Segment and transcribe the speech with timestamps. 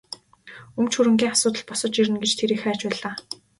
[0.79, 3.15] Өмч хөрөнгийн асуудал босож ирнэ гэж тэр их айж байлаа.